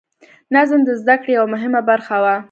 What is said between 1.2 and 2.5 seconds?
کړې یوه مهمه برخه وه.